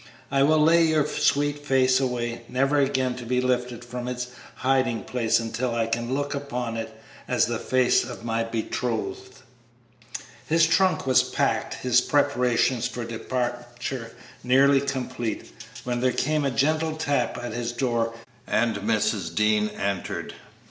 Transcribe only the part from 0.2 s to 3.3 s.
I will lay your sweet face away, never again to